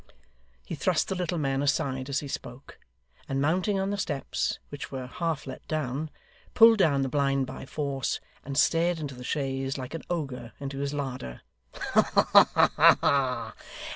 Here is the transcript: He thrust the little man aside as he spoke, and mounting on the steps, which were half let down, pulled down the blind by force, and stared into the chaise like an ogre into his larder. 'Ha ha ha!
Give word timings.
He 0.65 0.73
thrust 0.73 1.09
the 1.09 1.15
little 1.15 1.37
man 1.37 1.61
aside 1.61 2.09
as 2.09 2.21
he 2.21 2.27
spoke, 2.27 2.79
and 3.29 3.39
mounting 3.39 3.79
on 3.79 3.91
the 3.91 3.99
steps, 3.99 4.57
which 4.69 4.91
were 4.91 5.05
half 5.05 5.45
let 5.45 5.67
down, 5.67 6.09
pulled 6.55 6.79
down 6.79 7.03
the 7.03 7.07
blind 7.07 7.45
by 7.45 7.67
force, 7.67 8.19
and 8.43 8.57
stared 8.57 8.99
into 8.99 9.13
the 9.13 9.23
chaise 9.23 9.77
like 9.77 9.93
an 9.93 10.01
ogre 10.09 10.53
into 10.59 10.79
his 10.79 10.91
larder. 10.91 11.41
'Ha 11.75 12.01
ha 12.01 12.69
ha! 12.99 13.53